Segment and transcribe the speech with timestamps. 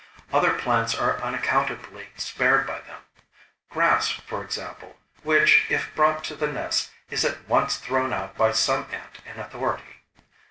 [0.33, 3.01] Other plants are unaccountably spared by them
[3.69, 8.51] grass, for example, which, if brought to the nest, is at once thrown out by
[8.51, 10.01] some ant in authority.